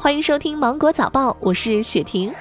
[0.00, 2.32] 欢迎收听《芒果早报》，我是雪婷。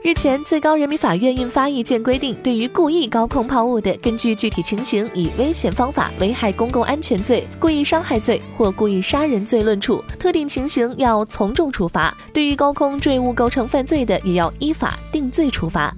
[0.00, 15.92] 日前，最高人民法院印发意见规定，对于故意高空抛物的，根据具体情形，以危险方法危害公共安全罪、故意伤害罪或故意杀人罪论处，特定情形要从重处罚；对于高空坠物构成犯罪的，也要依法定罪处罚。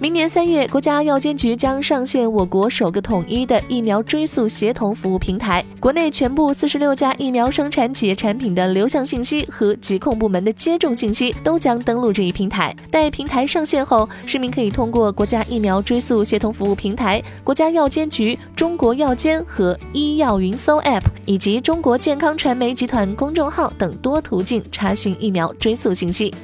[0.00, 5.62] 明年三月，国家药监局将上线我国首个统一的疫苗追溯协同服务平台。
[5.78, 12.74] 国内全部四十六家疫苗生产企业产品的流向信息和疾控部门的接种信息都将登录这一平台。
[12.90, 26.34] 待平台上线后，市民可以通过国家疫苗追溯协同服务平台、国家药监局中国药监和医药云搜 App 以及中国健康传媒集团公众号等多途径查询疫苗追溯信息。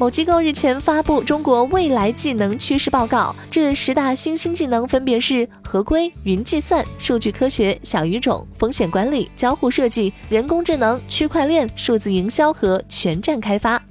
[0.00, 13.89] 某机构日前发布《中国未来技能趋势报告》，这十大新兴技能分别是合规、云计算、数据科学、小语种、风险管理、交互设计、人工智能、区块链、数字营销和全站开发。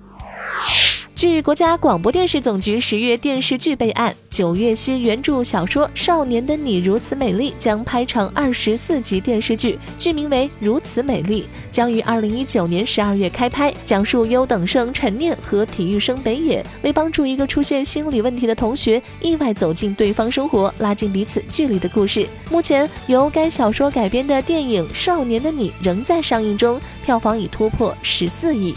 [1.20, 11.42] 据国家广播电视总局十月电视剧备案，九月新原著小说《少年的你如此美丽》将拍成二十四集电视剧，剧名为《如此美丽》，
[11.74, 22.26] 将于二零一九年十二月开拍，讲述优等生陈念和体育生北野为帮助一个出现心理问题的同学，意外走进对方生活，拉近彼此距离的故事。
[22.50, 28.74] 目前由该小说改编的电影《少年的你》仍在上映中，票房已突破十四亿。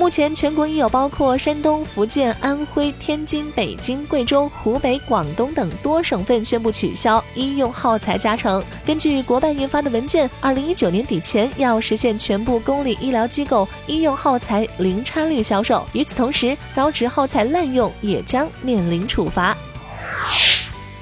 [0.00, 8.64] 目前，全国已有包括山东、福建、安徽、天津、北京、贵州、湖北、广东等多省份宣布取消医用耗材加成。
[8.86, 15.84] 根据国办印发的文件，二零一九年底前要实现全部公立医疗机构医用耗材零差率销售。
[15.92, 19.54] 与此同时，高值耗材滥用也将面临处罚。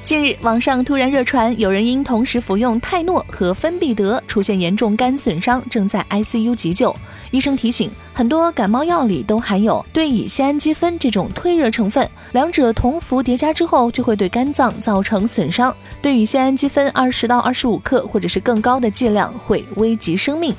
[0.09, 6.97] 近日，网上突然热传有人因同时服用泰诺和芬必得出现严重肝损伤，正在 ICU 急救。
[7.31, 15.77] 医生提醒，很多感冒药里都含有对乙酰氨基酚这种退热成分，两者同服叠加之后就会对肝脏造成损伤。
[16.01, 20.55] 对乙酰氨基酚二十到二十五克或者是更高的剂量会危及生命。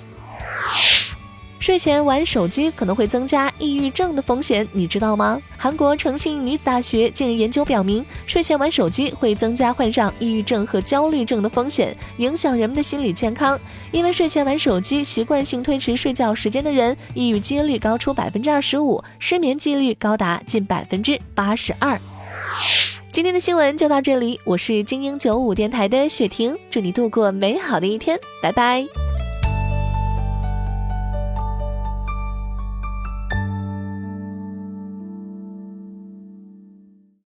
[1.59, 5.39] 睡前玩手机可能会增加抑郁症的风险，你知道吗？
[5.57, 13.59] 韩国诚信女子大学近日研究表明，睡前玩手机会增加患上抑郁症和焦虑症的风险，影响人们的心理健康。
[13.91, 21.99] 因为睡前玩手机，习惯性推迟睡觉时间的人，抑郁几率高出百分之二十五，失眠几率高达近百分之八十二。
[23.11, 28.98] 今天的新闻就到这里，我是精英九五电台的雪婷，祝你度过美好的一天，拜拜。